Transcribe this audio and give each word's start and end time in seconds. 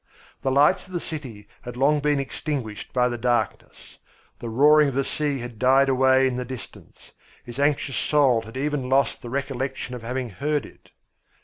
The 0.41 0.49
lights 0.49 0.87
of 0.87 0.93
the 0.93 0.99
city 0.99 1.47
had 1.61 1.77
long 1.77 1.99
been 1.99 2.19
extinguished 2.19 2.91
by 2.91 3.07
the 3.07 3.19
darkness. 3.19 3.99
The 4.39 4.49
roaring 4.49 4.89
of 4.89 4.95
the 4.95 5.03
sea 5.03 5.37
had 5.37 5.59
died 5.59 5.89
away 5.89 6.25
in 6.25 6.37
the 6.37 6.43
distance; 6.43 7.11
his 7.43 7.59
anxious 7.59 7.97
soul 7.97 8.41
had 8.41 8.57
even 8.57 8.89
lost 8.89 9.21
the 9.21 9.29
recollection 9.29 9.93
of 9.93 10.01
having 10.01 10.31
heard 10.31 10.65
it. 10.65 10.89